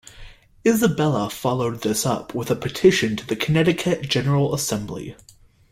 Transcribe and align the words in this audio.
Isabella 0.65 1.29
followed 1.29 1.81
this 1.83 2.07
up 2.07 2.33
with 2.33 2.49
a 2.49 2.55
petition 2.55 3.15
to 3.17 3.27
the 3.27 3.35
Connecticut 3.35 4.09
General 4.09 4.51
Assembly. 4.55 5.15